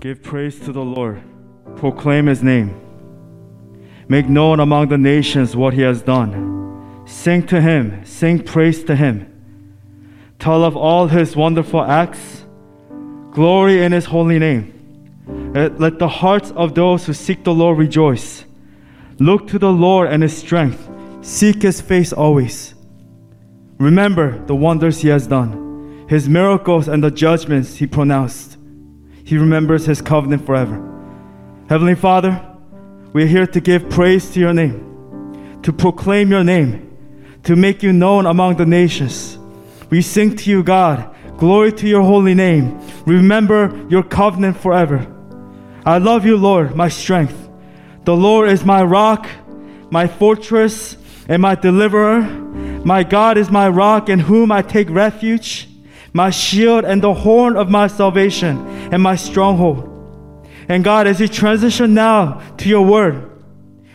[0.00, 1.20] Give praise to the Lord,
[1.74, 2.80] proclaim his name.
[4.06, 7.02] Make known among the nations what he has done.
[7.04, 9.26] Sing to him, sing praise to him.
[10.38, 12.46] Tell of all his wonderful acts,
[13.32, 14.72] glory in his holy name.
[15.54, 18.44] Let the hearts of those who seek the Lord rejoice.
[19.18, 20.88] Look to the Lord and his strength,
[21.22, 22.72] seek his face always.
[23.78, 28.57] Remember the wonders he has done, his miracles and the judgments he pronounced.
[29.28, 30.82] He remembers his covenant forever.
[31.68, 32.42] Heavenly Father,
[33.12, 36.96] we are here to give praise to your name, to proclaim your name,
[37.42, 39.38] to make you known among the nations.
[39.90, 41.14] We sing to you, God.
[41.36, 42.80] Glory to your holy name.
[43.04, 45.06] Remember your covenant forever.
[45.84, 47.50] I love you, Lord, my strength.
[48.04, 49.28] The Lord is my rock,
[49.90, 50.96] my fortress,
[51.28, 52.22] and my deliverer.
[52.82, 55.67] My God is my rock in whom I take refuge,
[56.12, 58.58] my shield and the horn of my salvation,
[58.92, 59.84] and my stronghold.
[60.68, 63.30] And God, as we transition now to your word,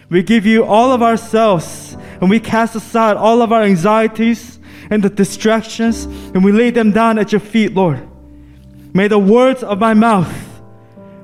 [0.09, 5.03] we give you all of ourselves and we cast aside all of our anxieties and
[5.03, 8.08] the distractions and we lay them down at your feet, Lord.
[8.94, 10.61] May the words of my mouth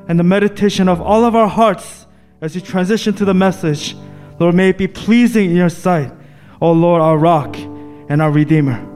[0.07, 2.07] and the meditation of all of our hearts
[2.41, 3.95] as we transition to the message
[4.39, 6.13] Lord, may it be pleasing in your sight,
[6.61, 8.88] O Lord, our rock and our redeemer.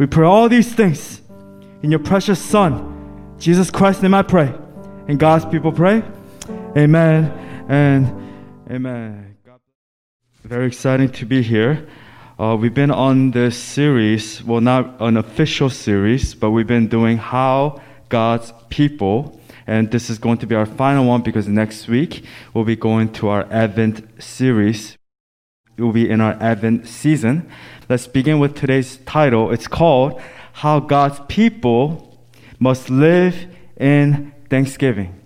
[0.00, 1.20] We pray all these things
[1.82, 4.50] in your precious Son, Jesus Christ's name I pray.
[5.06, 6.02] And God's people pray.
[6.74, 7.26] Amen
[7.68, 8.06] and
[8.70, 9.36] amen.
[10.42, 11.86] Very exciting to be here.
[12.38, 17.18] Uh, we've been on this series, well, not an official series, but we've been doing
[17.18, 22.24] how God's people and this is going to be our final one because next week
[22.54, 24.96] we'll be going to our Advent series.
[25.76, 27.50] It will be in our Advent season.
[27.90, 29.50] Let's begin with today's title.
[29.50, 32.24] It's called How God's People
[32.60, 35.20] Must Live in Thanksgiving.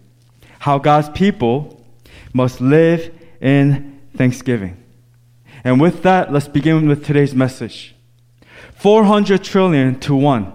[0.61, 1.85] How God's people
[2.33, 4.83] must live in thanksgiving.
[5.63, 7.95] And with that, let's begin with today's message.
[8.77, 10.51] 400 trillion to 1.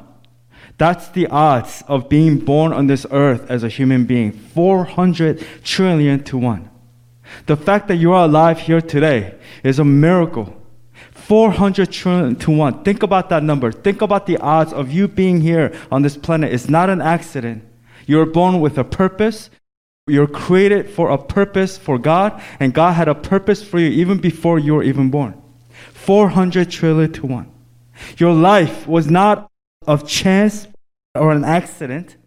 [0.79, 6.23] That's the odds of being born on this earth as a human being 400 trillion
[6.23, 6.71] to 1.
[7.45, 10.58] The fact that you are alive here today is a miracle.
[11.29, 12.83] 400 trillion to 1.
[12.83, 13.71] Think about that number.
[13.71, 16.51] Think about the odds of you being here on this planet.
[16.51, 17.63] It's not an accident.
[18.07, 19.51] You're born with a purpose.
[20.07, 24.17] You're created for a purpose for God, and God had a purpose for you even
[24.17, 25.39] before you were even born.
[25.93, 27.51] 400 trillion to 1.
[28.17, 29.51] Your life was not
[29.85, 30.67] of chance
[31.13, 32.17] or an accident.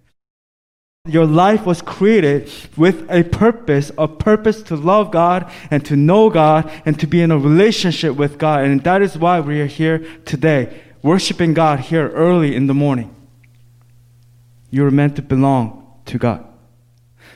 [1.08, 6.30] Your life was created with a purpose, a purpose to love God and to know
[6.30, 8.64] God and to be in a relationship with God.
[8.64, 13.12] And that is why we are here today, worshiping God here early in the morning.
[14.70, 16.46] You are meant to belong to God.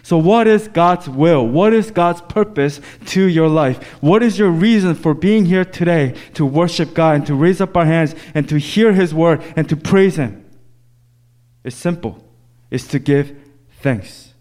[0.05, 1.45] So, what is God's will?
[1.45, 3.83] What is God's purpose to your life?
[4.01, 7.77] What is your reason for being here today to worship God and to raise up
[7.77, 10.45] our hands and to hear His word and to praise Him?
[11.65, 12.25] It's simple.
[12.71, 13.37] It's to give
[13.87, 14.35] thanks.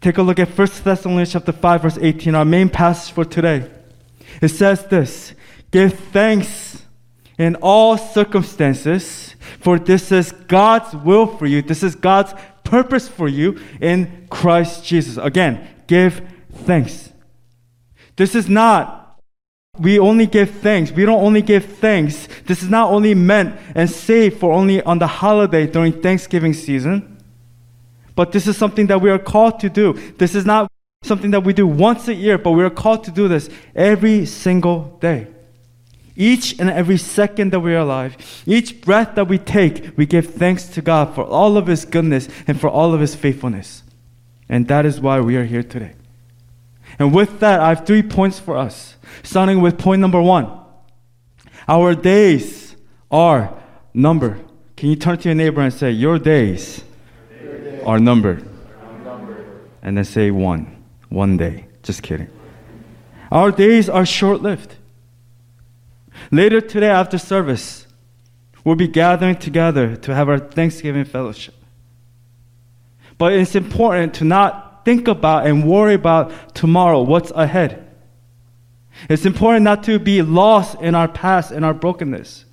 [0.00, 3.70] Take a look at 1 Thessalonians chapter 5 verse 18, our main passage for today.
[4.42, 5.32] It says this,
[5.70, 6.82] give thanks
[7.38, 11.62] in all circumstances, for this is God's will for you.
[11.62, 12.34] This is God's
[12.64, 15.18] purpose for you in Christ Jesus.
[15.18, 16.20] Again, give
[16.52, 17.12] thanks.
[18.16, 19.20] This is not
[19.78, 20.90] we only give thanks.
[20.90, 22.26] We don't only give thanks.
[22.46, 27.15] This is not only meant and saved for only on the holiday during Thanksgiving season,
[28.16, 29.92] but this is something that we are called to do.
[30.16, 30.68] This is not
[31.04, 34.26] something that we do once a year, but we are called to do this every
[34.26, 35.28] single day.
[36.16, 38.16] Each and every second that we are alive,
[38.46, 42.28] each breath that we take, we give thanks to God for all of His goodness
[42.46, 43.82] and for all of His faithfulness.
[44.48, 45.92] And that is why we are here today.
[46.98, 48.96] And with that, I have three points for us.
[49.22, 50.50] Starting with point number one
[51.68, 52.76] Our days
[53.10, 53.54] are
[53.92, 54.42] numbered.
[54.76, 56.82] Can you turn to your neighbor and say, Your days,
[57.86, 58.48] are, numbered.
[59.82, 60.84] And then say one.
[61.08, 61.66] One day.
[61.82, 62.28] Just kidding.
[63.30, 64.74] Our days are short lived.
[66.30, 67.86] Later today, after service,
[68.64, 71.54] we'll be gathering together to have our Thanksgiving fellowship.
[73.18, 77.86] But it's important to not think about and worry about tomorrow, what's ahead.
[79.08, 82.45] It's important not to be lost in our past and our brokenness.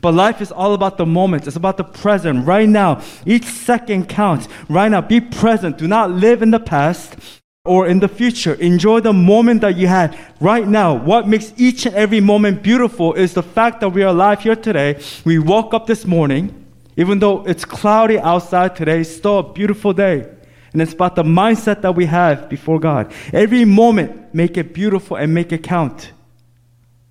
[0.00, 1.46] But life is all about the moments.
[1.46, 3.02] It's about the present, right now.
[3.26, 4.48] Each second counts.
[4.68, 5.76] Right now, be present.
[5.78, 7.16] Do not live in the past
[7.64, 8.54] or in the future.
[8.54, 10.94] Enjoy the moment that you had right now.
[10.94, 14.56] What makes each and every moment beautiful is the fact that we are alive here
[14.56, 15.02] today.
[15.26, 19.92] We woke up this morning, even though it's cloudy outside today, it's still a beautiful
[19.92, 20.26] day.
[20.72, 23.12] And it's about the mindset that we have before God.
[23.32, 26.12] Every moment, make it beautiful and make it count.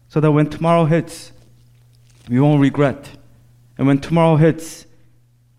[0.07, 1.33] So that when tomorrow hits,
[2.29, 3.09] we won't regret.
[3.77, 4.85] And when tomorrow hits,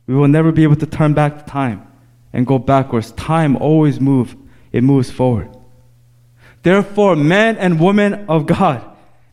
[0.07, 1.87] we will never be able to turn back the time
[2.33, 3.13] and go backwards.
[3.13, 4.35] Time always moves,
[4.73, 5.51] it moves forward.
[6.63, 8.85] Therefore, men and women of God,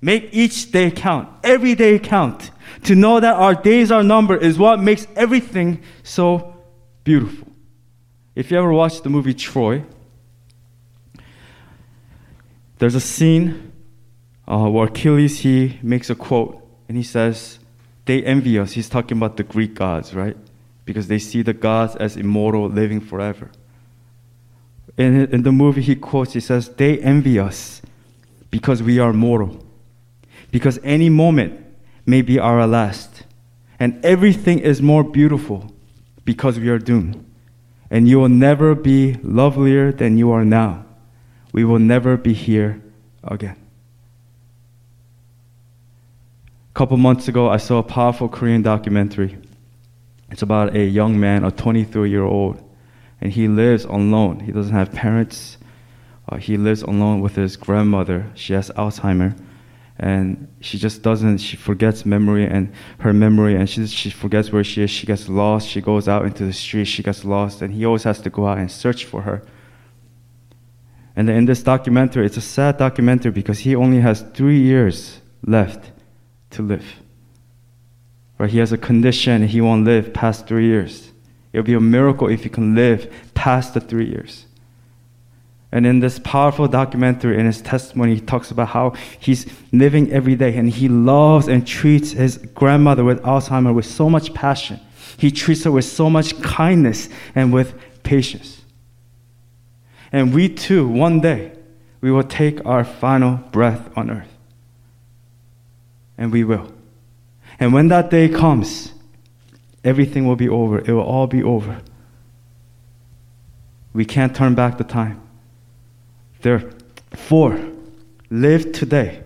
[0.02, 2.52] make each day count, every day count.
[2.84, 6.58] To know that our days are numbered is what makes everything so
[7.04, 7.48] beautiful.
[8.36, 9.84] If you ever watched the movie Troy,
[12.78, 13.74] there's a scene
[14.48, 17.60] uh, where Achilles he makes a quote and he says,
[18.06, 20.38] "They envy us." He's talking about the Greek gods, right?
[20.86, 23.52] Because they see the gods as immortal, living forever.
[24.98, 27.82] In, in the movie, he quotes, he says, "They envy us
[28.50, 29.64] because we are mortal,
[30.52, 31.60] because any moment
[32.06, 33.24] may be our last,
[33.80, 35.72] and everything is more beautiful
[36.26, 37.24] because we are doomed."
[37.90, 40.86] and you will never be lovelier than you are now.
[41.52, 42.82] We will never be here
[43.24, 43.56] again.
[46.67, 49.36] A couple months ago, I saw a powerful Korean documentary.
[50.30, 52.62] It's about a young man, a 23 year old,
[53.20, 54.42] and he lives alone.
[54.42, 55.58] He doesn't have parents.
[56.30, 58.32] Uh, he lives alone with his grandmother.
[58.36, 59.36] She has Alzheimer
[59.98, 64.64] and she just doesn't she forgets memory and her memory and she, she forgets where
[64.64, 67.74] she is she gets lost she goes out into the street she gets lost and
[67.74, 69.42] he always has to go out and search for her
[71.16, 75.90] and in this documentary it's a sad documentary because he only has three years left
[76.50, 76.86] to live
[78.38, 81.12] right he has a condition he won't live past three years
[81.54, 84.48] it'll be a miracle if he can live past the three years
[85.72, 90.36] and in this powerful documentary, in his testimony, he talks about how he's living every
[90.36, 94.80] day and he loves and treats his grandmother with Alzheimer with so much passion.
[95.18, 98.62] He treats her with so much kindness and with patience.
[100.12, 101.52] And we too, one day,
[102.00, 104.37] we will take our final breath on earth.
[106.18, 106.72] And we will.
[107.60, 108.94] And when that day comes,
[109.84, 110.80] everything will be over.
[110.80, 111.82] It will all be over.
[113.94, 115.22] We can't turn back the time.
[116.42, 117.60] Therefore,
[118.30, 119.24] live today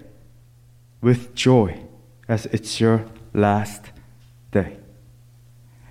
[1.01, 1.81] with joy
[2.27, 3.91] as it's your last
[4.51, 4.77] day.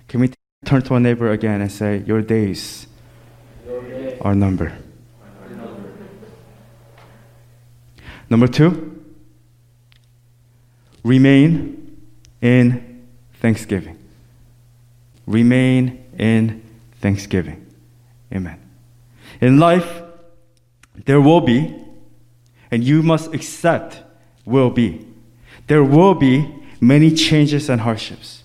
[0.07, 0.31] Can we
[0.65, 2.87] turn to our neighbor again and say, Your days,
[3.65, 4.73] your days are numbered?
[8.29, 9.00] Number two,
[11.03, 11.97] remain
[12.41, 13.97] in thanksgiving.
[15.25, 16.63] Remain in
[16.99, 17.65] thanksgiving.
[18.33, 18.59] Amen.
[19.39, 20.01] In life,
[21.05, 21.75] there will be,
[22.69, 24.01] and you must accept,
[24.45, 25.05] will be.
[25.67, 28.43] There will be many changes and hardships.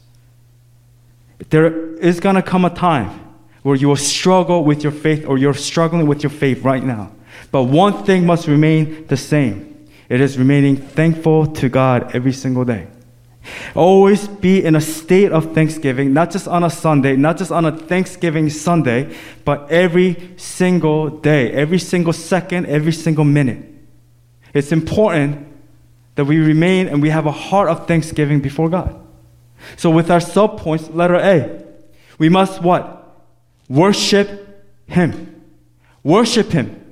[1.50, 3.10] There is going to come a time
[3.62, 7.12] where you will struggle with your faith or you're struggling with your faith right now.
[7.50, 9.65] But one thing must remain the same
[10.08, 12.88] it is remaining thankful to God every single day.
[13.74, 17.64] Always be in a state of thanksgiving, not just on a Sunday, not just on
[17.64, 19.14] a Thanksgiving Sunday,
[19.44, 23.64] but every single day, every single second, every single minute.
[24.52, 25.46] It's important
[26.16, 28.98] that we remain and we have a heart of thanksgiving before God.
[29.76, 31.62] So with our sub points, letter A,
[32.18, 33.22] we must what?
[33.68, 35.44] Worship Him.
[36.02, 36.86] Worship Him.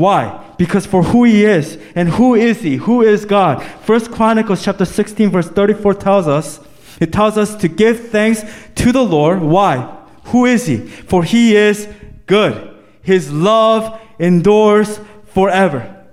[0.00, 0.54] Why?
[0.56, 2.76] Because for who he is, and who is he?
[2.76, 3.62] Who is God?
[3.84, 6.58] First Chronicles chapter 16, verse 34 tells us,
[7.00, 8.42] it tells us to give thanks
[8.76, 9.42] to the Lord.
[9.42, 9.94] Why?
[10.32, 10.78] Who is he?
[10.78, 11.86] For he is
[12.26, 12.74] good.
[13.02, 14.98] His love endures
[15.34, 16.06] forever.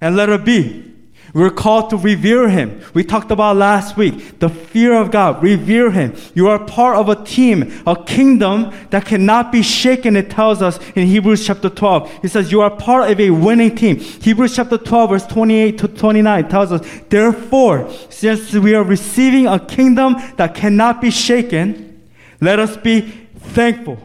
[0.00, 0.89] And let it B,
[1.32, 2.82] we're called to revere him.
[2.92, 5.42] We talked about last week the fear of God.
[5.42, 6.14] Revere him.
[6.34, 10.16] You are part of a team, a kingdom that cannot be shaken.
[10.16, 12.24] It tells us in Hebrews chapter 12.
[12.24, 13.98] It says you are part of a winning team.
[13.98, 19.58] Hebrews chapter 12, verse 28 to 29 tells us, therefore, since we are receiving a
[19.58, 22.08] kingdom that cannot be shaken,
[22.40, 23.98] let us be thankful.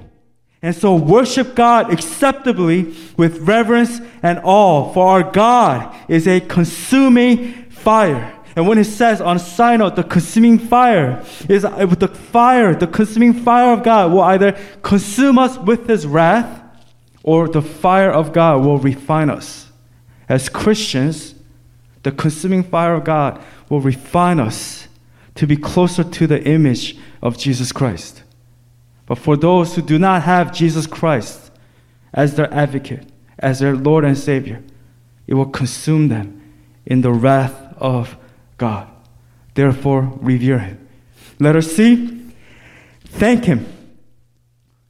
[0.61, 7.53] And so worship God acceptably with reverence and awe, for our God is a consuming
[7.69, 8.35] fire.
[8.55, 9.37] And when it says on
[9.77, 14.53] note, the consuming fire is uh, the fire, the consuming fire of God will either
[14.81, 16.61] consume us with his wrath
[17.21, 19.71] or the fire of God will refine us.
[20.29, 21.35] As Christians,
[22.03, 24.87] the consuming fire of God will refine us
[25.35, 28.23] to be closer to the image of Jesus Christ.
[29.05, 31.51] But for those who do not have Jesus Christ
[32.13, 33.07] as their advocate,
[33.37, 34.63] as their Lord and Savior,
[35.27, 36.41] it will consume them
[36.85, 38.17] in the wrath of
[38.57, 38.87] God.
[39.53, 40.87] Therefore, revere Him.
[41.39, 42.31] Let us see.
[43.05, 43.65] Thank Him.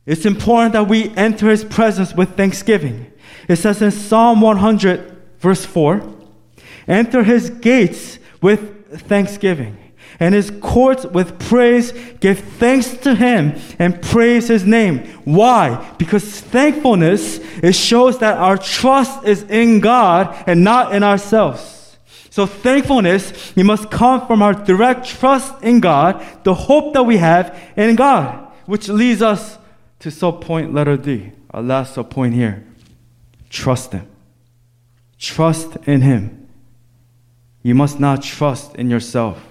[0.05, 3.11] It's important that we enter his presence with thanksgiving.
[3.47, 6.13] It says in Psalm 100, verse 4
[6.87, 9.77] Enter his gates with thanksgiving
[10.19, 11.91] and his courts with praise.
[12.19, 14.99] Give thanks to him and praise his name.
[15.25, 15.93] Why?
[15.97, 21.97] Because thankfulness, it shows that our trust is in God and not in ourselves.
[22.29, 27.17] So thankfulness, it must come from our direct trust in God, the hope that we
[27.17, 29.57] have in God, which leads us
[29.99, 32.65] to sub point letter D, our last sub point here.
[33.49, 34.07] Trust him.
[35.17, 36.49] Trust in him.
[37.63, 39.41] You must not trust in yourself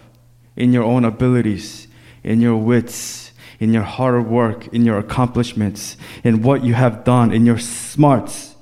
[0.57, 1.89] in your own abilities,
[2.23, 7.33] in your wits, in your hard work, in your accomplishments, in what you have done,
[7.33, 8.55] in your smarts.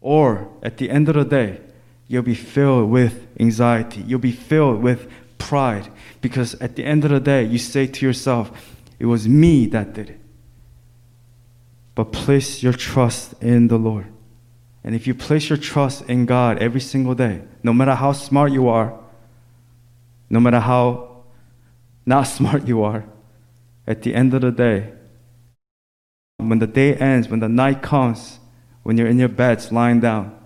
[0.00, 1.60] Or at the end of the day,
[2.08, 4.02] you'll be filled with anxiety.
[4.02, 5.88] You'll be filled with pride
[6.20, 9.94] because at the end of the day, you say to yourself, It was me that
[9.94, 10.20] did it.
[11.94, 14.06] But place your trust in the Lord.
[14.84, 18.52] And if you place your trust in God every single day, no matter how smart
[18.52, 18.98] you are,
[20.28, 21.11] no matter how
[22.04, 23.04] not smart you are,
[23.86, 24.92] at the end of the day,
[26.38, 28.38] when the day ends, when the night comes,
[28.82, 30.36] when you're in your beds lying down,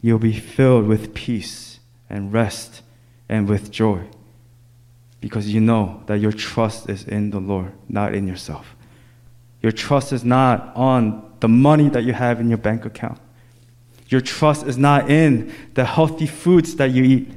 [0.00, 2.82] you'll be filled with peace and rest
[3.28, 4.06] and with joy
[5.20, 8.74] because you know that your trust is in the Lord, not in yourself.
[9.60, 13.20] Your trust is not on the money that you have in your bank account.
[14.08, 17.28] Your trust is not in the healthy foods that you eat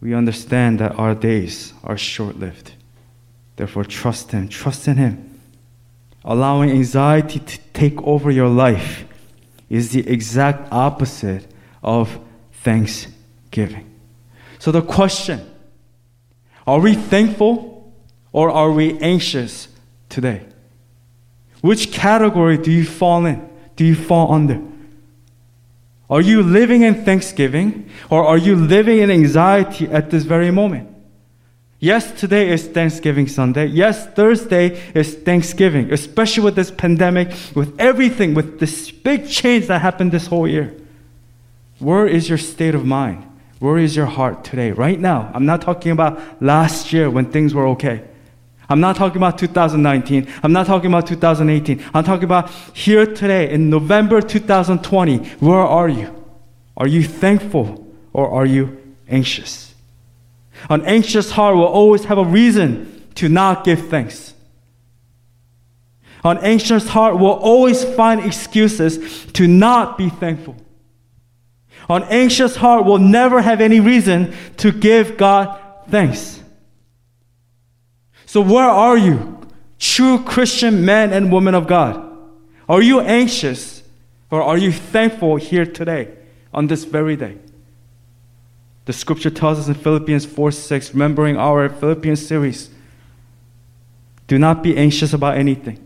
[0.00, 2.72] we understand that our days are short lived.
[3.56, 5.40] Therefore, trust Him, trust in Him.
[6.24, 9.04] Allowing anxiety to take over your life
[9.68, 11.46] is the exact opposite
[11.82, 12.18] of
[12.52, 13.86] thanksgiving.
[14.58, 15.46] So, the question
[16.66, 17.92] are we thankful
[18.32, 19.68] or are we anxious
[20.08, 20.44] today?
[21.60, 23.48] Which category do you fall in?
[23.76, 24.60] Do you fall under?
[26.10, 30.88] Are you living in thanksgiving or are you living in anxiety at this very moment?
[31.78, 33.66] Yes, today is Thanksgiving Sunday.
[33.66, 39.80] Yes, Thursday is Thanksgiving, especially with this pandemic, with everything, with this big change that
[39.80, 40.76] happened this whole year.
[41.78, 43.24] Where is your state of mind?
[43.60, 45.30] Where is your heart today, right now?
[45.32, 48.09] I'm not talking about last year when things were okay.
[48.70, 50.28] I'm not talking about 2019.
[50.44, 51.84] I'm not talking about 2018.
[51.92, 55.18] I'm talking about here today in November 2020.
[55.40, 56.14] Where are you?
[56.76, 59.74] Are you thankful or are you anxious?
[60.68, 64.34] An anxious heart will always have a reason to not give thanks.
[66.22, 70.54] An anxious heart will always find excuses to not be thankful.
[71.88, 75.58] An anxious heart will never have any reason to give God
[75.88, 76.39] thanks.
[78.30, 79.40] So, where are you,
[79.80, 82.16] true Christian men and women of God?
[82.68, 83.82] Are you anxious
[84.30, 86.16] or are you thankful here today
[86.54, 87.38] on this very day?
[88.84, 92.70] The scripture tells us in Philippians 4 6, remembering our Philippians series,
[94.28, 95.84] do not be anxious about anything.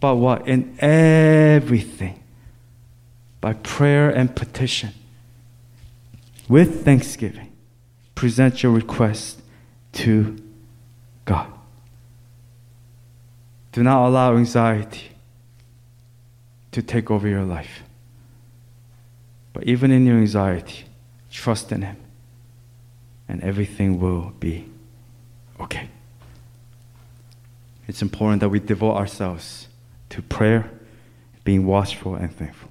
[0.00, 0.48] But what?
[0.48, 2.18] In everything,
[3.42, 4.94] by prayer and petition,
[6.48, 7.52] with thanksgiving,
[8.14, 9.42] present your request
[9.92, 10.38] to
[11.30, 11.46] God.
[13.70, 15.12] Do not allow anxiety
[16.72, 17.84] to take over your life.
[19.52, 20.86] But even in your anxiety,
[21.30, 21.96] trust in Him,
[23.28, 24.68] and everything will be
[25.60, 25.88] okay.
[27.86, 29.68] It's important that we devote ourselves
[30.08, 30.68] to prayer,
[31.44, 32.70] being watchful and thankful.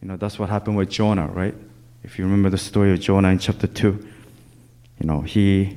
[0.00, 1.54] You know, that's what happened with Jonah, right?
[2.02, 4.08] If you remember the story of Jonah in chapter 2,
[5.00, 5.76] you know, he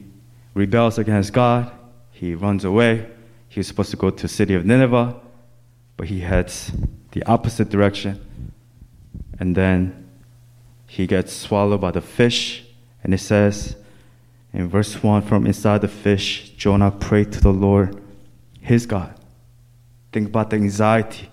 [0.53, 1.71] rebels against God.
[2.11, 3.09] He runs away.
[3.49, 5.19] He's supposed to go to the city of Nineveh,
[5.97, 6.71] but he heads
[7.11, 8.51] the opposite direction.
[9.39, 10.09] And then
[10.87, 12.63] he gets swallowed by the fish.
[13.03, 13.75] And it says
[14.53, 18.01] in verse 1 from inside the fish, Jonah prayed to the Lord,
[18.61, 19.13] his God.
[20.11, 21.29] Think about the anxiety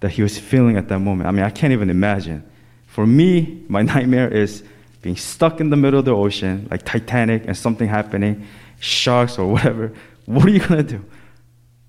[0.00, 1.28] that he was feeling at that moment.
[1.28, 2.44] I mean, I can't even imagine.
[2.86, 4.62] For me, my nightmare is
[5.06, 8.44] being stuck in the middle of the ocean, like Titanic, and something happening,
[8.80, 9.92] sharks or whatever,
[10.24, 11.04] what are you going to do?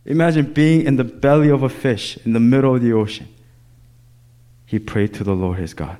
[0.05, 3.27] Imagine being in the belly of a fish in the middle of the ocean.
[4.67, 5.97] He prayed to the Lord his God.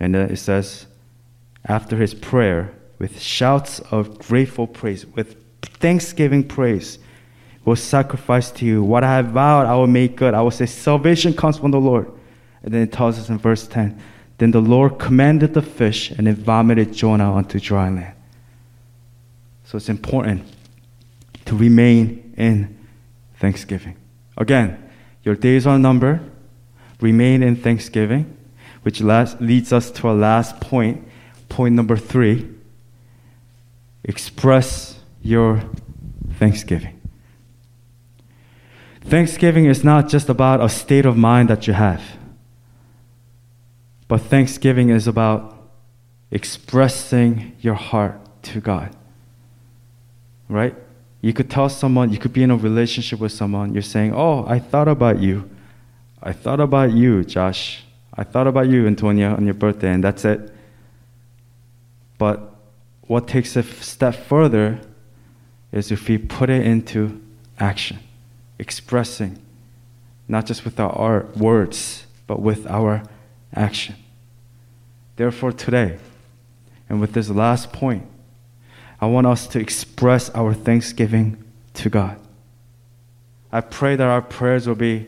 [0.00, 0.86] And then it says,
[1.66, 6.98] after his prayer, with shouts of grateful praise, with thanksgiving praise,
[7.64, 8.82] will sacrifice to you.
[8.82, 10.34] What I have vowed, I will make good.
[10.34, 12.10] I will say, Salvation comes from the Lord.
[12.64, 14.00] And then it tells us in verse 10
[14.38, 18.14] then the Lord commanded the fish, and it vomited Jonah onto dry land.
[19.64, 20.44] So it's important
[21.44, 22.76] to remain in
[23.38, 23.96] thanksgiving.
[24.36, 24.90] Again,
[25.22, 26.20] your days are numbered.
[27.00, 28.36] Remain in thanksgiving,
[28.82, 31.06] which last, leads us to our last point,
[31.48, 32.48] point number three.
[34.04, 35.62] Express your
[36.38, 37.00] thanksgiving.
[39.02, 42.02] Thanksgiving is not just about a state of mind that you have,
[44.08, 45.56] but thanksgiving is about
[46.30, 48.94] expressing your heart to God.
[50.48, 50.74] Right?
[51.20, 54.44] You could tell someone, you could be in a relationship with someone, you're saying, Oh,
[54.46, 55.48] I thought about you.
[56.22, 57.84] I thought about you, Josh.
[58.12, 60.52] I thought about you, Antonia, on your birthday, and that's it.
[62.18, 62.54] But
[63.02, 64.80] what takes a step further
[65.72, 67.20] is if we put it into
[67.58, 67.98] action,
[68.58, 69.38] expressing,
[70.28, 73.02] not just with our words, but with our
[73.54, 73.96] action.
[75.16, 75.98] Therefore, today,
[76.88, 78.06] and with this last point,
[79.00, 81.42] I want us to express our thanksgiving
[81.74, 82.18] to God.
[83.52, 85.06] I pray that our prayers will be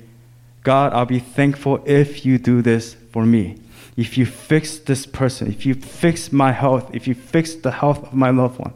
[0.62, 3.56] God, I'll be thankful if you do this for me.
[3.96, 8.02] If you fix this person, if you fix my health, if you fix the health
[8.02, 8.74] of my loved one.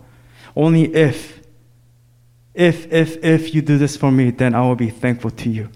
[0.54, 1.40] Only if,
[2.54, 5.68] if, if, if you do this for me, then I will be thankful to you.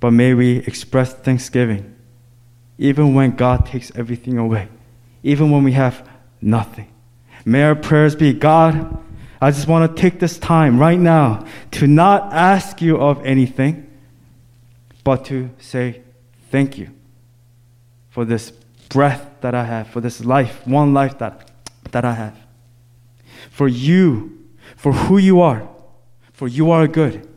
[0.00, 1.91] But may we express thanksgiving
[2.78, 4.68] even when God takes everything away,
[5.22, 6.08] even when we have
[6.40, 6.88] nothing.
[7.44, 8.98] May our prayers be God,
[9.40, 13.90] I just want to take this time right now to not ask you of anything,
[15.02, 16.02] but to say
[16.50, 16.90] thank you
[18.10, 18.52] for this
[18.88, 21.50] breath that I have, for this life, one life that,
[21.90, 22.36] that I have.
[23.50, 24.38] For you,
[24.76, 25.68] for who you are,
[26.32, 27.28] for you are good,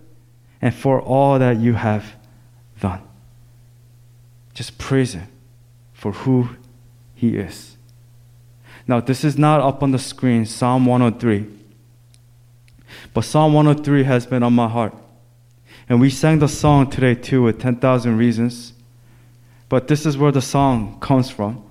[0.61, 2.15] and for all that you have
[2.79, 3.01] done.
[4.55, 5.27] Just praise Him
[5.93, 6.49] for who
[7.13, 7.77] He is.
[8.87, 11.45] Now, this is not up on the screen, Psalm 103.
[13.13, 14.95] But Psalm 103 has been on my heart.
[15.87, 18.73] And we sang the song today too with 10,000 Reasons.
[19.69, 21.63] But this is where the song comes from.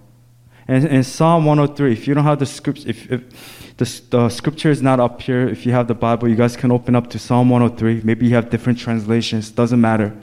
[0.66, 4.70] And in Psalm 103, if you don't have the scripture, if, if the, the scripture
[4.70, 7.18] is not up here, if you have the Bible, you guys can open up to
[7.18, 8.02] Psalm 103.
[8.02, 10.16] Maybe you have different translations, doesn't matter.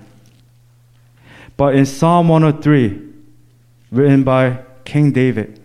[1.57, 3.01] But in Psalm 103,
[3.91, 5.59] written by King David,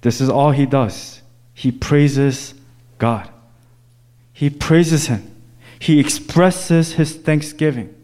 [0.00, 1.22] this is all he does.
[1.54, 2.54] He praises
[2.98, 3.28] God.
[4.32, 5.34] He praises Him.
[5.78, 7.94] He expresses his thanksgiving.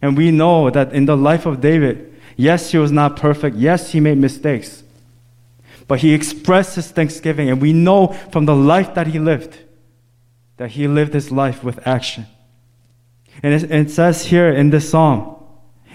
[0.00, 3.56] And we know that in the life of David, yes, he was not perfect.
[3.56, 4.82] Yes, he made mistakes.
[5.86, 7.50] But he expressed his thanksgiving.
[7.50, 9.58] And we know from the life that he lived
[10.56, 12.26] that he lived his life with action.
[13.42, 15.33] And it, says here in this psalm,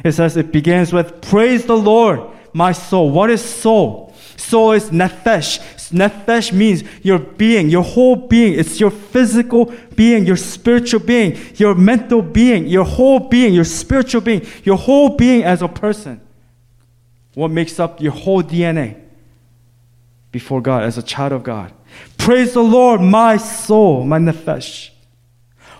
[0.03, 2.21] it says it begins with, Praise the Lord,
[2.53, 3.09] my soul.
[3.09, 4.13] What is soul?
[4.37, 5.59] Soul is nefesh.
[5.91, 8.57] Nefesh means your being, your whole being.
[8.57, 14.21] It's your physical being, your spiritual being, your mental being, your whole being, your spiritual
[14.21, 16.21] being, your whole being as a person.
[17.33, 19.01] What makes up your whole DNA
[20.31, 21.73] before God as a child of God.
[22.17, 24.89] Praise the Lord, my soul, my nefesh.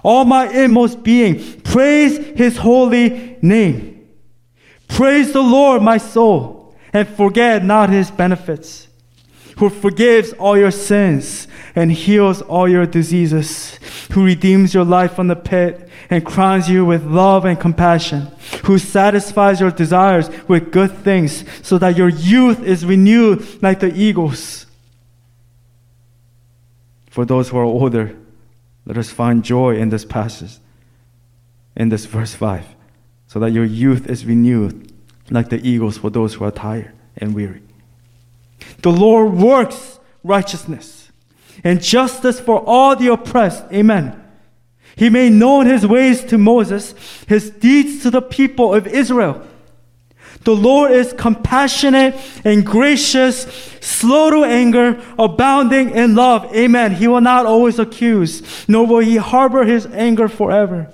[0.03, 3.98] All my inmost being, praise his holy name.
[4.89, 6.59] Praise the Lord, my soul
[6.93, 8.87] and forget not his benefits,
[9.57, 13.79] who forgives all your sins and heals all your diseases,
[14.11, 18.27] who redeems your life from the pit and crowns you with love and compassion,
[18.65, 23.93] who satisfies your desires with good things so that your youth is renewed like the
[23.93, 24.65] eagles.
[27.09, 28.15] For those who are older,
[28.85, 30.57] let us find joy in this passage,
[31.75, 32.65] in this verse 5,
[33.29, 34.91] so that your youth is renewed
[35.29, 37.61] like the eagles for those who are tired and weary.
[38.81, 41.11] The Lord works righteousness
[41.63, 43.65] and justice for all the oppressed.
[43.71, 44.19] Amen.
[44.95, 46.95] He made known his ways to Moses,
[47.27, 49.45] his deeds to the people of Israel.
[50.43, 53.43] The Lord is compassionate and gracious,
[53.79, 56.51] slow to anger, abounding in love.
[56.55, 56.95] Amen.
[56.95, 60.91] He will not always accuse, nor will he harbor his anger forever.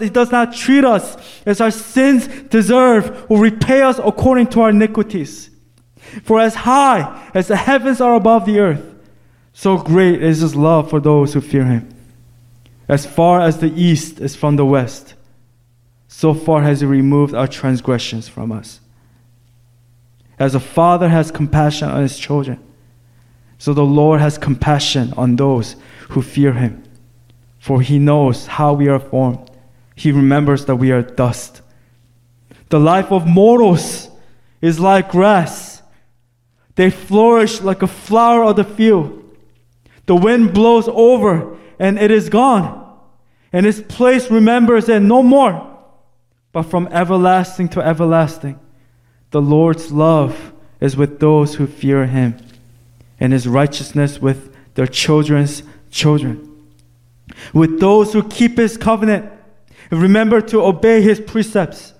[0.00, 4.70] He does not treat us as our sins deserve or repay us according to our
[4.70, 5.50] iniquities.
[6.24, 8.84] For as high as the heavens are above the earth,
[9.52, 11.88] so great is his love for those who fear him.
[12.88, 15.14] As far as the east is from the west,
[16.08, 18.80] so far has he removed our transgressions from us.
[20.40, 22.58] As a father has compassion on his children,
[23.58, 25.76] so the Lord has compassion on those
[26.10, 26.82] who fear him.
[27.60, 29.52] For he knows how we are formed.
[29.94, 31.62] He remembers that we are dust.
[32.68, 34.10] The life of mortals
[34.60, 35.82] is like grass.
[36.74, 39.20] They flourish like a flower of the field.
[40.06, 42.98] The wind blows over and it is gone,
[43.52, 45.70] and his place remembers it no more.
[46.52, 48.60] But from everlasting to everlasting,
[49.30, 52.36] the Lord's love is with those who fear him,
[53.18, 56.50] and his righteousness with their children's children.
[57.52, 59.30] With those who keep his covenant
[60.00, 61.92] remember to obey his precepts.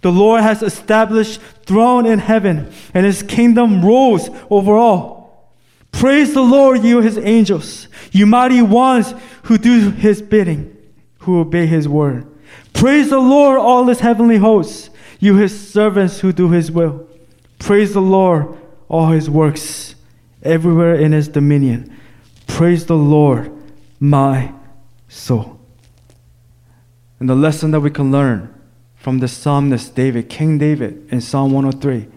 [0.00, 5.52] The Lord has established throne in heaven, and his kingdom rules over all.
[5.92, 9.14] Praise the Lord, you his angels, you mighty ones
[9.44, 10.76] who do his bidding
[11.22, 12.26] who obey his word.
[12.72, 14.90] Praise the Lord, all his heavenly hosts,
[15.20, 17.08] you his servants who do his will.
[17.58, 19.94] Praise the Lord, all his works,
[20.42, 21.96] everywhere in his dominion.
[22.48, 23.52] Praise the Lord,
[24.00, 24.52] my
[25.08, 25.61] soul.
[27.22, 28.52] And the lesson that we can learn
[28.96, 32.08] from the psalmist David, King David, in Psalm 103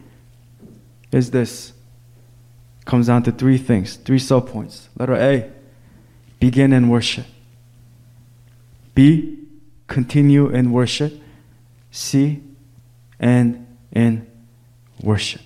[1.12, 1.74] is this.
[2.86, 4.88] Comes down to three things, three subpoints.
[4.98, 5.52] Letter A,
[6.39, 7.28] begin in worship.
[8.96, 9.38] B,
[9.86, 11.22] continue in worship.
[11.91, 12.41] C,
[13.20, 14.26] end in
[15.04, 15.41] worship.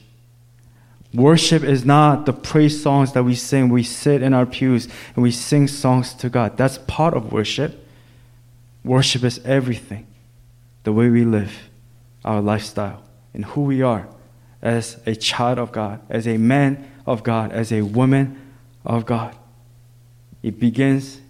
[1.14, 3.68] Worship is not the praise songs that we sing.
[3.68, 6.56] We sit in our pews and we sing songs to God.
[6.56, 7.88] That's part of worship.
[8.90, 10.08] Worship is everything
[10.82, 11.70] the way we live,
[12.26, 13.04] our lifestyle,
[13.36, 14.08] and who we are
[14.64, 18.42] as a child of God, as a man of God, as a woman
[18.84, 19.36] of God.
[20.42, 21.22] It begins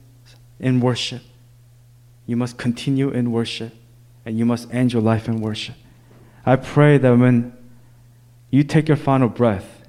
[0.58, 1.22] in worship.
[2.26, 3.74] You must continue in worship
[4.26, 5.76] and you must end your life in worship.
[6.45, 7.52] I pray that when
[8.52, 9.84] you take your final breath,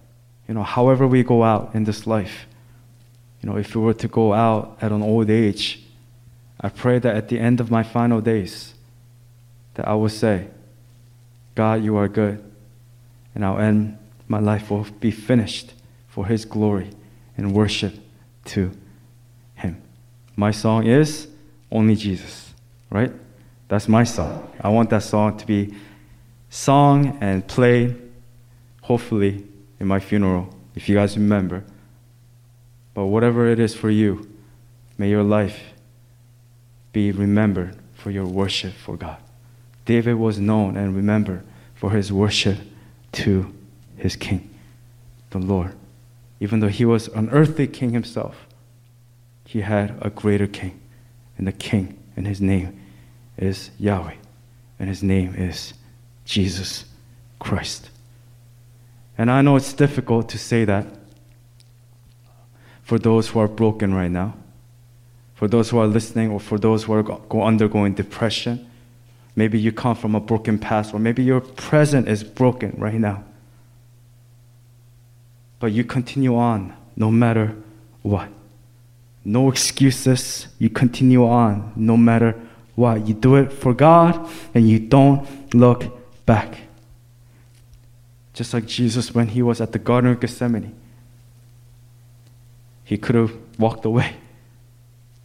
[0.49, 2.47] you know, however we go out in this life,
[3.41, 5.85] you know, if we were to go out at an old age,
[6.61, 8.75] I pray that at the end of my final days,
[9.75, 10.49] that I will say,
[11.55, 12.45] God, you are good,
[13.35, 13.97] and I'll end
[14.29, 15.73] my life will be finished
[16.09, 16.91] for His glory
[17.37, 17.95] and worship
[18.45, 18.71] to
[19.55, 19.83] Him.
[20.37, 21.27] My song is
[21.73, 22.53] only Jesus,
[22.91, 23.13] right?
[23.69, 24.49] That's my song.
[24.61, 25.75] I want that song to be
[26.49, 27.97] sung and played,
[28.83, 29.45] hopefully,
[29.81, 31.65] in my funeral, if you guys remember.
[32.95, 34.29] But whatever it is for you,
[34.99, 35.59] may your life
[36.93, 39.19] be remembered for your worship for God.
[39.85, 42.59] David was known and remembered for his worship
[43.13, 43.53] to
[43.97, 44.49] his king,
[45.31, 45.75] the Lord.
[46.41, 48.47] Even though he was an earthly king himself,
[49.45, 50.81] he had a greater king
[51.41, 52.79] and the King, and his name
[53.39, 54.17] is Yahweh,
[54.79, 55.73] and his name is
[56.27, 56.85] Jesus
[57.39, 57.89] Christ.
[59.17, 60.87] And I know it's difficult to say that
[62.83, 64.35] for those who are broken right now,
[65.41, 68.71] for those who are listening, or for those who are go undergoing depression.
[69.35, 73.25] Maybe you come from a broken past, or maybe your present is broken right now.
[75.59, 77.57] But you continue on no matter
[78.03, 78.29] what.
[79.25, 80.47] No excuses.
[80.59, 82.39] You continue on no matter
[82.75, 83.09] what.
[83.09, 85.85] You do it for God and you don't look
[86.27, 86.59] back.
[88.35, 90.75] Just like Jesus when he was at the Garden of Gethsemane.
[92.85, 94.17] He could have walked away,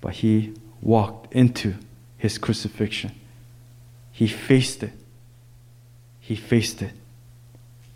[0.05, 1.73] but he walked into
[2.19, 3.09] his crucifixion.
[4.11, 4.91] He faced it.
[6.19, 6.91] He faced it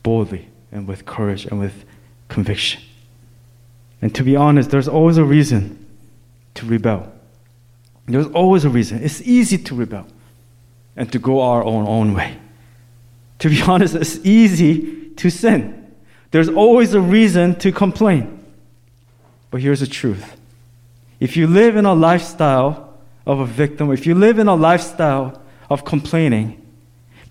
[0.02, 1.86] boldly and with courage and with
[2.28, 2.82] conviction.
[4.02, 5.86] And to be honest, there's always a reason
[6.56, 7.14] to rebel.
[8.08, 9.04] There's always a reason.
[9.04, 10.08] It's easy to rebel
[10.96, 12.40] and to go our own, own way.
[13.38, 15.94] To be honest, it's easy to sin.
[16.32, 18.44] There's always a reason to complain.
[19.52, 20.40] But here's the truth
[21.20, 25.42] if you live in a lifestyle of a victim, if you live in a lifestyle
[25.70, 26.66] of complaining,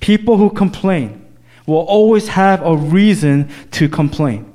[0.01, 1.25] people who complain
[1.67, 4.53] will always have a reason to complain.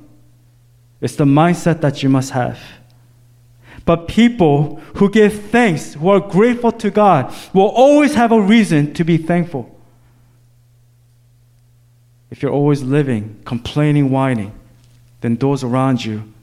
[1.01, 2.59] It's the mindset that you must have.
[3.85, 8.93] But people who give thanks, who are grateful to God, will always have a reason
[8.93, 9.69] to be thankful.
[12.31, 14.53] If you're always living, complaining, whining,
[15.21, 16.33] then those around you,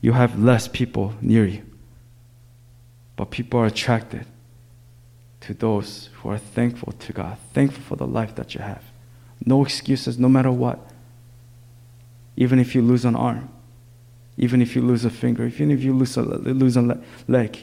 [0.00, 1.67] you have less people near you.
[3.18, 4.24] But people are attracted
[5.42, 8.82] to those who are thankful to God, thankful for the life that you have.
[9.44, 10.78] No excuses, no matter what.
[12.38, 13.50] Even if you lose an arm
[14.38, 17.58] even if you lose a finger, even if you lose a, lose a leg.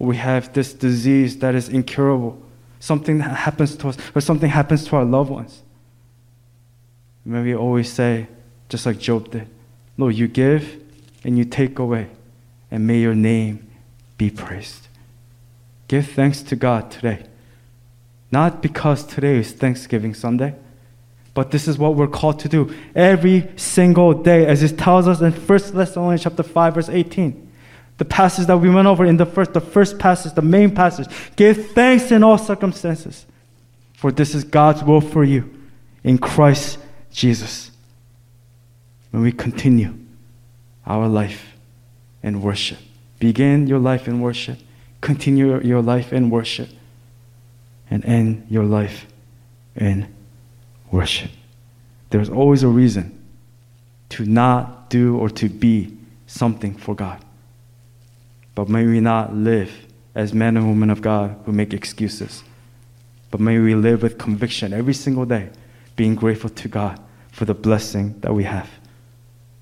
[0.00, 2.42] We have this disease that is incurable.
[2.80, 5.62] Something that happens to us, or something happens to our loved ones.
[7.24, 8.26] May we always say,
[8.68, 9.48] just like Job did,
[9.96, 10.82] Lord, you give
[11.22, 12.10] and you take away,
[12.68, 13.70] and may your name
[14.18, 14.88] be praised.
[15.88, 17.24] Give thanks to God today.
[18.30, 20.54] Not because today is Thanksgiving Sunday
[21.34, 25.20] but this is what we're called to do every single day, as it tells us
[25.20, 27.50] in 1 Thessalonians chapter 5, verse 18.
[27.98, 31.08] The passage that we went over in the first, the first passage, the main passage.
[31.36, 33.26] Give thanks in all circumstances,
[33.94, 35.48] for this is God's will for you
[36.04, 36.78] in Christ
[37.10, 37.70] Jesus.
[39.10, 39.94] When we continue
[40.86, 41.54] our life
[42.22, 42.78] in worship,
[43.22, 44.58] begin your life in worship,
[45.00, 46.68] continue your life in worship,
[47.88, 49.06] and end your life
[49.76, 50.12] in
[50.90, 51.30] worship.
[52.10, 53.16] There's always a reason
[54.08, 57.24] to not do or to be something for God.
[58.56, 59.70] But may we not live
[60.16, 62.42] as men and women of God who make excuses.
[63.30, 65.50] But may we live with conviction every single day,
[65.94, 66.98] being grateful to God
[67.30, 68.68] for the blessing that we have.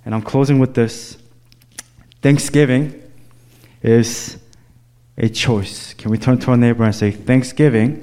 [0.06, 1.18] And I'm closing with this
[2.22, 2.99] Thanksgiving
[3.82, 4.38] is
[5.16, 5.94] a choice.
[5.94, 8.02] Can we turn to our neighbor and say, Thanksgiving,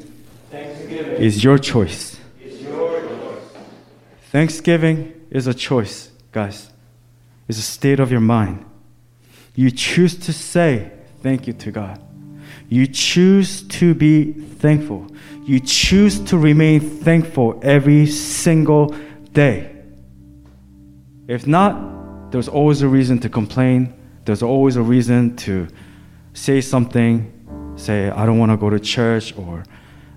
[0.51, 2.19] Thanksgiving is your choice.
[2.43, 3.43] Is your choice.
[4.31, 6.69] Thanksgiving is a choice, guys.
[7.47, 8.65] It's a state of your mind.
[9.55, 10.91] You choose to say
[11.23, 12.01] thank you to God.
[12.69, 15.07] You choose to be thankful.
[15.45, 18.95] You choose to remain thankful every single
[19.31, 19.73] day.
[21.27, 23.93] If not, there's always a reason to complain.
[24.27, 25.69] There's always a reason to
[26.33, 29.63] say something, say, I don't want to go to church, or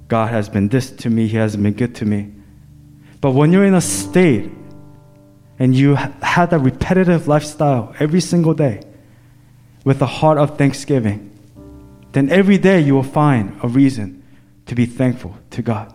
[0.08, 2.32] God has been this to me, He hasn't been good to me.
[3.20, 4.50] But when you're in a state
[5.60, 8.82] and you have that repetitive lifestyle every single day,
[9.84, 11.30] with a heart of thanksgiving,
[12.10, 14.24] then every day you will find a reason
[14.66, 15.94] to be thankful to God.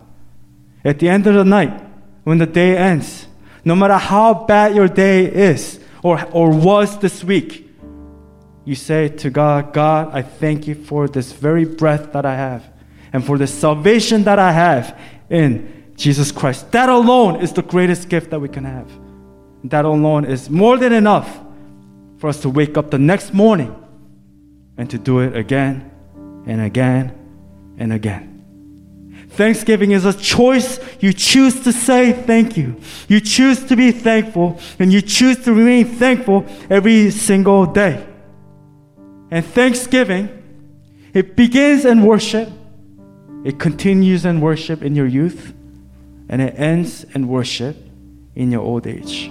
[0.86, 1.84] At the end of the night,
[2.24, 3.26] when the day ends,
[3.62, 7.65] no matter how bad your day is or, or was this week,
[8.66, 12.68] you say to God, God, I thank you for this very breath that I have
[13.12, 14.98] and for the salvation that I have
[15.30, 16.72] in Jesus Christ.
[16.72, 18.90] That alone is the greatest gift that we can have.
[19.64, 21.40] That alone is more than enough
[22.18, 23.74] for us to wake up the next morning
[24.76, 25.88] and to do it again
[26.46, 27.16] and again
[27.78, 28.32] and again.
[29.28, 30.80] Thanksgiving is a choice.
[30.98, 32.80] You choose to say thank you.
[33.06, 38.06] You choose to be thankful, and you choose to remain thankful every single day.
[39.30, 40.42] And Thanksgiving,
[41.12, 42.48] it begins in worship,
[43.44, 45.54] it continues in worship in your youth,
[46.28, 47.76] and it ends in worship
[48.34, 49.30] in your old age.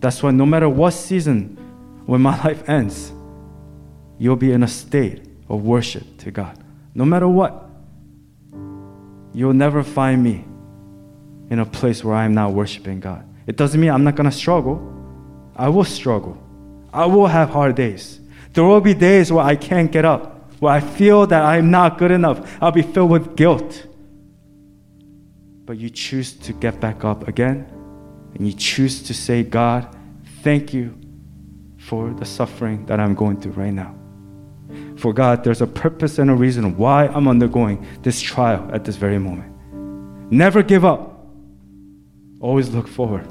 [0.00, 1.56] That's why no matter what season
[2.06, 3.12] when my life ends,
[4.18, 6.58] you'll be in a state of worship to God.
[6.94, 7.68] No matter what,
[9.32, 10.44] you'll never find me
[11.50, 13.24] in a place where I'm not worshiping God.
[13.46, 14.94] It doesn't mean I'm not going to struggle.
[15.56, 16.42] I will struggle.
[16.92, 18.20] I will have hard days.
[18.52, 21.98] There will be days where I can't get up, where I feel that I'm not
[21.98, 22.58] good enough.
[22.60, 23.86] I'll be filled with guilt.
[25.64, 27.66] But you choose to get back up again
[28.34, 29.94] and you choose to say, God,
[30.42, 30.98] thank you
[31.78, 33.94] for the suffering that I'm going through right now.
[34.96, 38.96] For God, there's a purpose and a reason why I'm undergoing this trial at this
[38.96, 39.54] very moment.
[40.30, 41.26] Never give up.
[42.40, 43.26] Always look forward.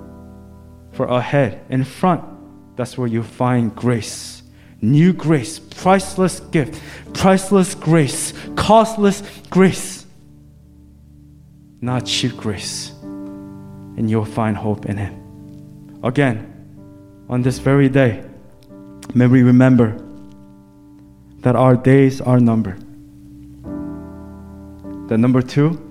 [0.93, 2.23] For ahead, in front,
[2.77, 4.43] that's where you find grace.
[4.81, 6.79] New grace, priceless gift,
[7.13, 10.05] priceless grace, costless grace.
[11.81, 12.91] Not cheap grace.
[13.01, 15.99] And you'll find hope in Him.
[16.03, 16.53] Again,
[17.27, 18.23] on this very day,
[19.15, 19.99] may we remember
[21.39, 22.79] that our days are numbered.
[25.09, 25.83] The number two,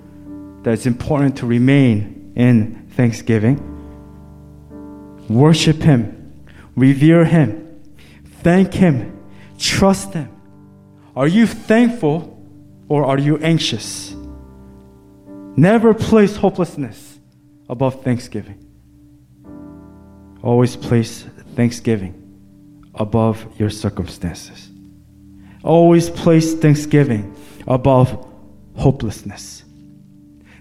[0.63, 3.59] that it's important to remain in thanksgiving.
[5.27, 6.16] Worship Him,
[6.77, 7.81] revere Him,
[8.41, 9.19] thank Him,
[9.57, 10.29] trust Him.
[11.15, 12.41] Are you thankful
[12.87, 14.15] or are you anxious?
[15.57, 17.19] Never place hopelessness
[17.67, 18.63] above thanksgiving.
[20.43, 21.23] Always place
[21.55, 22.13] thanksgiving
[22.93, 24.69] above your circumstances.
[25.63, 27.35] Always place thanksgiving
[27.67, 28.25] above
[28.75, 29.63] hopelessness.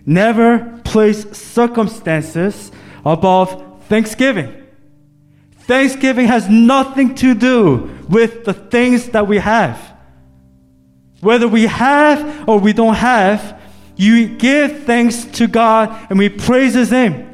[0.06, 2.72] Never place circumstances
[3.04, 4.65] above thanksgiving.
[5.66, 9.94] Thanksgiving has nothing to do with the things that we have.
[11.20, 13.60] Whether we have or we don't have,
[13.96, 17.24] you give thanks to God and we praise His name.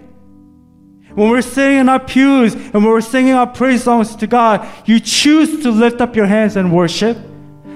[1.14, 4.98] When we're sitting in our pews and we're singing our praise songs to God, you
[4.98, 7.18] choose to lift up your hands and worship.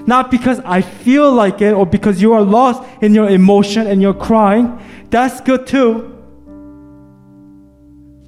[0.06, 4.00] Not because I feel like it or because you are lost in your emotion and
[4.00, 4.80] you're crying.
[5.10, 6.15] That's good too.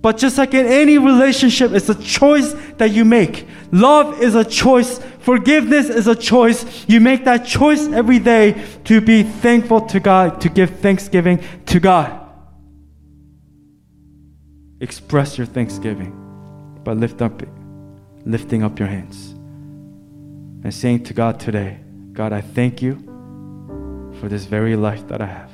[0.00, 3.46] But just like in any relationship, it's a choice that you make.
[3.72, 5.00] Love is a choice.
[5.18, 6.84] Forgiveness is a choice.
[6.88, 11.80] You make that choice every day to be thankful to God, to give thanksgiving to
[11.80, 12.26] God.
[14.80, 16.12] Express your thanksgiving
[16.84, 17.42] by lift up,
[18.24, 19.34] lifting up your hands.
[20.64, 21.78] and saying to God today,
[22.12, 22.96] God, I thank you
[24.20, 25.47] for this very life that I have.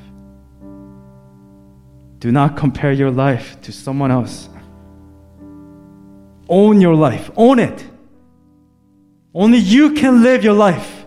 [2.25, 4.49] Do not compare your life to someone else.
[6.49, 7.85] Own your life, own it.
[9.35, 11.05] Only you can live your life.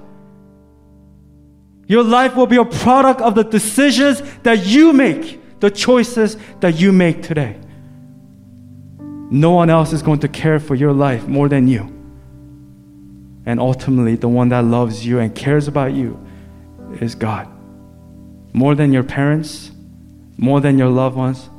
[1.88, 6.80] Your life will be a product of the decisions that you make, the choices that
[6.80, 7.60] you make today.
[9.32, 11.82] No one else is going to care for your life more than you.
[13.48, 16.24] And ultimately, the one that loves you and cares about you
[17.02, 17.48] is God.
[18.54, 19.72] More than your parents,
[20.38, 21.50] more than your loved ones,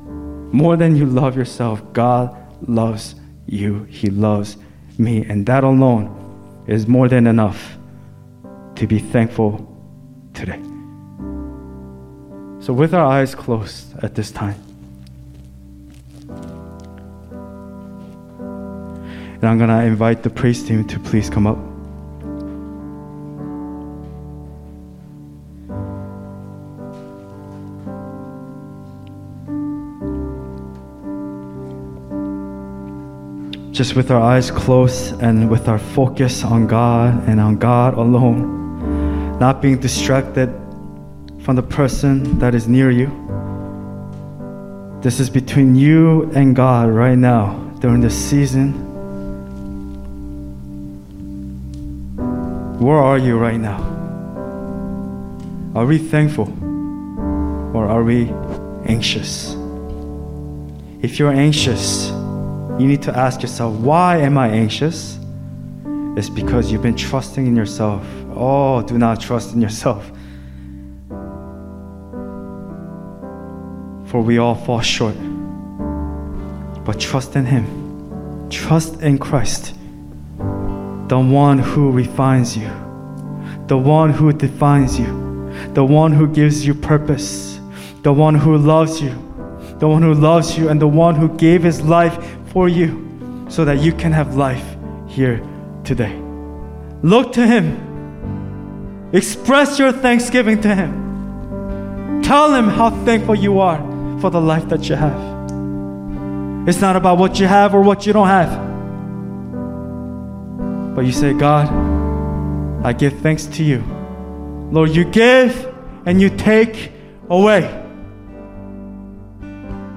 [0.52, 2.34] more than you love yourself, God
[2.66, 3.14] loves
[3.46, 3.84] you.
[3.84, 4.56] He loves
[4.96, 5.24] me.
[5.24, 6.14] And that alone
[6.66, 7.76] is more than enough
[8.76, 9.66] to be thankful
[10.34, 10.60] today.
[12.60, 14.56] So, with our eyes closed at this time,
[19.40, 21.67] and I'm going to invite the praise team to please come up.
[33.78, 39.38] Just with our eyes closed and with our focus on God and on God alone,
[39.38, 40.48] not being distracted
[41.44, 43.06] from the person that is near you.
[45.00, 48.72] This is between you and God right now during this season.
[52.80, 53.78] Where are you right now?
[55.76, 56.48] Are we thankful
[57.76, 58.28] or are we
[58.86, 59.54] anxious?
[61.00, 62.10] If you're anxious,
[62.78, 65.18] you need to ask yourself, why am I anxious?
[66.16, 68.04] It's because you've been trusting in yourself.
[68.34, 70.10] Oh, do not trust in yourself.
[74.06, 75.16] For we all fall short.
[76.84, 77.66] But trust in Him.
[78.50, 79.74] Trust in Christ,
[81.08, 82.70] the one who refines you,
[83.66, 87.60] the one who defines you, the one who gives you purpose,
[88.02, 89.10] the one who loves you,
[89.80, 93.64] the one who loves you, and the one who gave His life for you so
[93.64, 95.40] that you can have life here
[95.84, 96.12] today.
[97.02, 97.66] Look to Him.
[99.12, 102.20] Express your thanksgiving to Him.
[102.20, 103.78] Tell Him how thankful you are
[104.20, 105.20] for the life that you have.
[106.68, 108.50] It's not about what you have or what you don't have.
[110.96, 111.68] But you say, God,
[112.84, 113.84] I give thanks to you.
[114.72, 115.52] Lord, you give
[116.06, 116.90] and you take
[117.30, 117.62] away.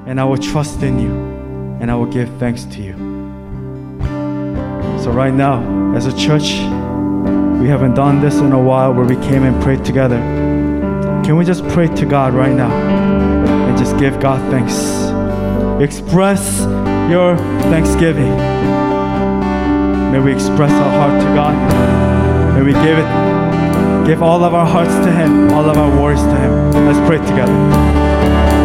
[0.05, 1.30] And I will trust in you
[1.81, 2.93] and I will give thanks to you.
[5.03, 6.53] So, right now, as a church,
[7.59, 10.17] we haven't done this in a while where we came and prayed together.
[11.25, 14.75] Can we just pray to God right now and just give God thanks?
[15.81, 16.61] Express
[17.09, 17.35] your
[17.73, 18.37] thanksgiving.
[20.11, 22.53] May we express our heart to God.
[22.55, 26.21] May we give it, give all of our hearts to Him, all of our worries
[26.21, 26.71] to Him.
[26.85, 28.60] Let's pray together.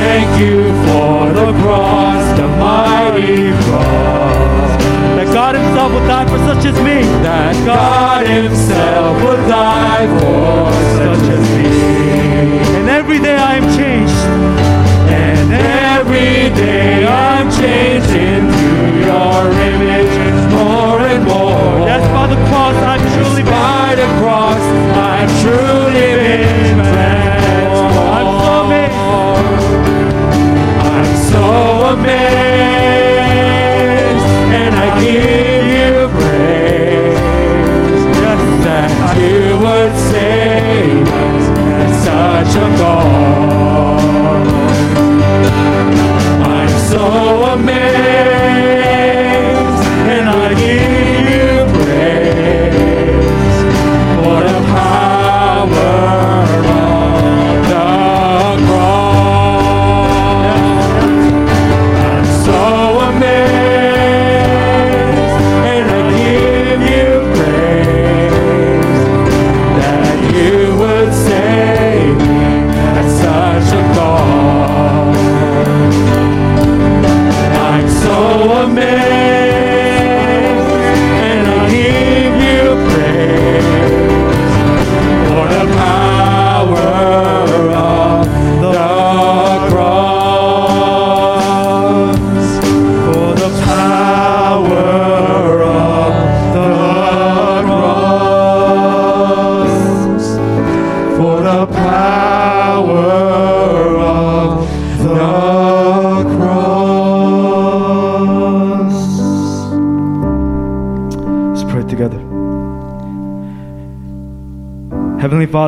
[0.00, 4.70] Thank you for the cross, the mighty cross.
[5.16, 7.04] That God Himself would die for such as me.
[7.20, 11.68] That God Himself would die for such as me.
[12.80, 14.20] And every day I am changed.
[15.12, 18.70] And every day I'm changed into
[19.04, 20.16] your image
[20.56, 21.84] more and more.
[21.84, 23.44] Yes, by the cross I'm truly.
[23.44, 24.64] By the cross,
[24.96, 26.10] I'm truly
[26.80, 27.19] been
[31.92, 32.10] amazed,
[34.60, 37.18] and I give you praise
[38.64, 41.44] that you would save us
[41.82, 43.39] at such a cost.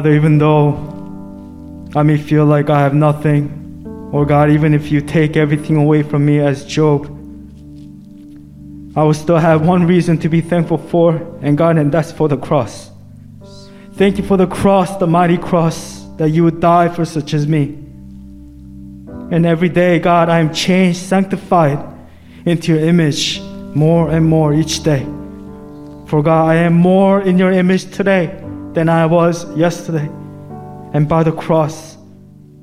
[0.03, 0.71] Father, even though
[1.95, 6.03] I may feel like I have nothing, or God, even if you take everything away
[6.03, 7.07] from me as Job,
[8.97, 12.29] I will still have one reason to be thankful for, and God, and that's for
[12.29, 12.91] the cross.
[13.93, 17.47] Thank you for the cross, the mighty cross, that you would die for such as
[17.47, 17.63] me.
[19.31, 21.79] And every day, God, I am changed, sanctified
[22.45, 23.41] into your image
[23.73, 25.05] more and more each day.
[26.09, 28.42] For God, I am more in your image today
[28.75, 30.09] than I was yesterday.
[30.93, 31.97] And by the cross,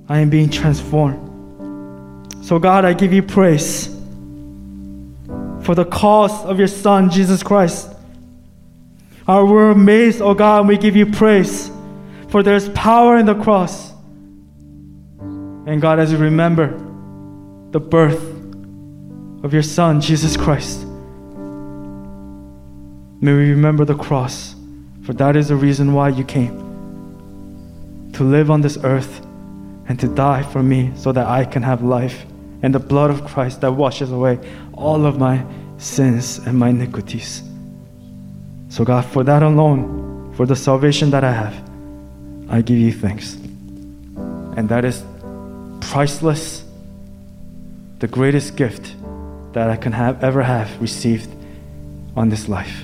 [0.07, 1.25] I am being transformed.
[2.45, 3.87] So, God, I give you praise
[5.61, 7.89] for the cause of your Son, Jesus Christ.
[9.27, 11.69] Our we're amazed, oh God, we give you praise
[12.29, 13.91] for there's power in the cross.
[15.19, 16.69] And God, as we remember
[17.71, 18.23] the birth
[19.43, 20.85] of your Son, Jesus Christ,
[23.21, 24.55] may we remember the cross,
[25.09, 26.53] for that is the reason why you came
[28.13, 29.25] to live on this earth
[29.87, 32.27] and to die for me so that I can have life
[32.61, 34.37] and the blood of Christ that washes away
[34.71, 35.43] all of my
[35.79, 37.41] sins and my iniquities.
[38.67, 41.55] So, God, for that alone, for the salvation that I have,
[42.47, 43.33] I give you thanks.
[43.33, 45.03] And that is
[45.81, 46.63] priceless,
[47.97, 48.93] the greatest gift
[49.53, 51.31] that I can have ever have received
[52.15, 52.83] on this life.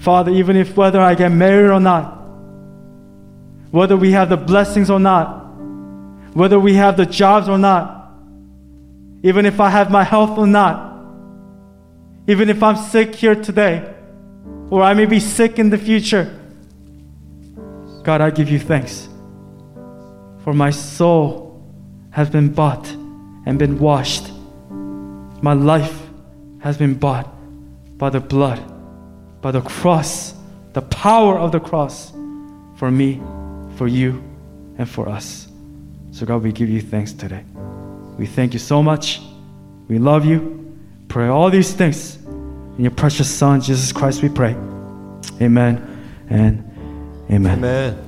[0.00, 2.18] Father, even if whether I get married or not,
[3.70, 5.46] whether we have the blessings or not,
[6.34, 8.10] whether we have the jobs or not,
[9.22, 10.96] even if I have my health or not,
[12.26, 13.94] even if I'm sick here today,
[14.70, 16.34] or I may be sick in the future,
[18.02, 19.08] God, I give you thanks.
[20.44, 21.62] For my soul
[22.10, 22.88] has been bought
[23.44, 24.30] and been washed.
[25.42, 26.00] My life
[26.60, 27.28] has been bought
[27.98, 28.60] by the blood,
[29.40, 30.34] by the cross,
[30.72, 32.12] the power of the cross
[32.76, 33.20] for me,
[33.76, 34.22] for you,
[34.78, 35.48] and for us.
[36.12, 37.44] So, God, we give you thanks today.
[38.18, 39.20] We thank you so much.
[39.88, 40.76] We love you.
[41.08, 42.20] Pray all these things
[42.80, 44.52] in your precious Son, Jesus Christ, we pray.
[45.42, 46.64] Amen and
[47.30, 47.58] amen.
[47.58, 48.04] Amen.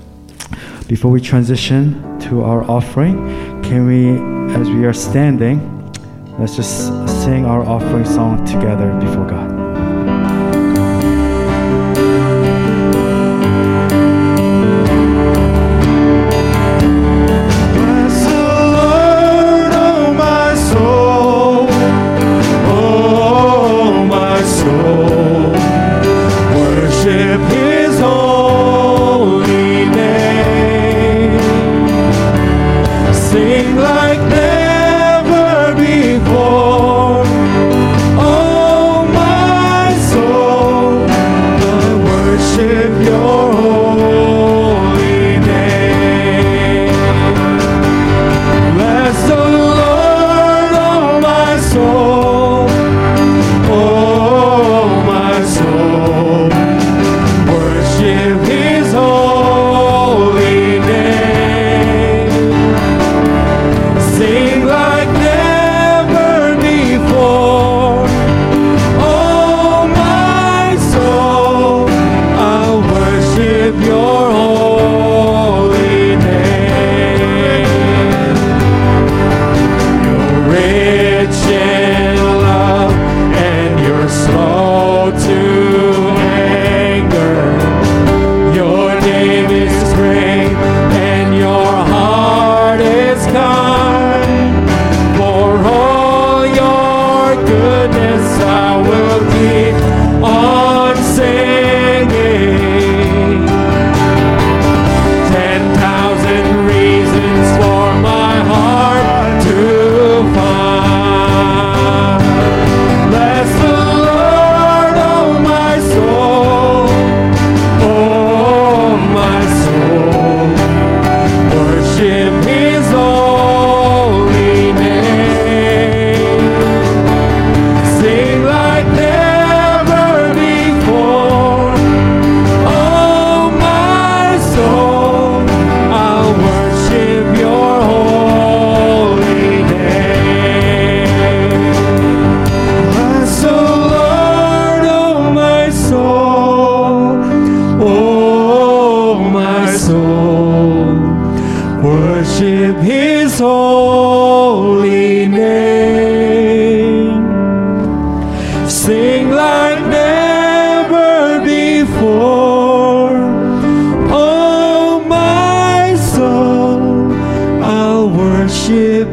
[0.89, 3.17] Before we transition to our offering,
[3.63, 4.13] can we,
[4.55, 5.61] as we are standing,
[6.39, 6.87] let's just
[7.23, 9.52] sing our offering song together before God.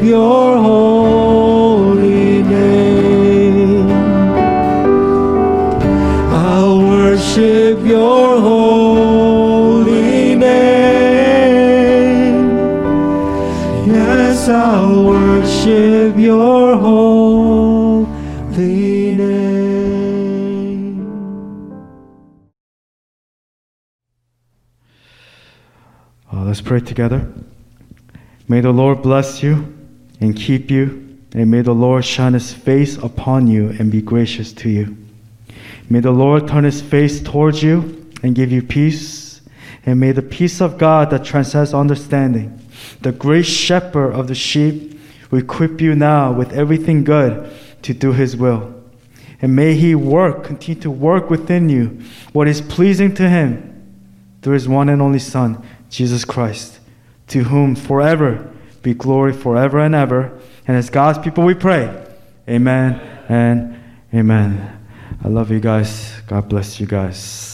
[0.02, 3.88] Your holy name.
[6.32, 10.50] I'll worship your holy name.
[13.86, 18.06] Yes, I'll worship your holy
[19.16, 19.50] name.
[26.32, 27.26] Uh, let's pray together.
[28.48, 29.79] May the Lord bless you
[30.20, 34.52] and keep you, and may the Lord shine his face upon you and be gracious
[34.54, 34.96] to you.
[35.88, 39.40] May the Lord turn his face towards you and give you peace,
[39.86, 42.60] and may the peace of God that transcends understanding,
[43.00, 44.98] the great shepherd of the sheep,
[45.32, 47.50] equip you now with everything good
[47.82, 48.74] to do his will.
[49.42, 52.00] And may he work, continue to work within you
[52.32, 53.66] what is pleasing to him
[54.42, 56.80] through his one and only Son, Jesus Christ,
[57.28, 58.50] to whom forever
[58.82, 60.38] be glory forever and ever.
[60.66, 62.06] And as God's people we pray,
[62.48, 63.78] Amen and
[64.14, 64.78] Amen.
[65.22, 66.12] I love you guys.
[66.26, 67.49] God bless you guys.